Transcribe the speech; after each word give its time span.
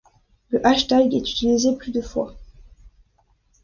Le 0.49 0.65
hashtag 0.65 1.13
est 1.13 1.29
utilisé 1.31 1.75
plus 1.75 1.91
de 1.91 2.01
fois. 2.01 2.35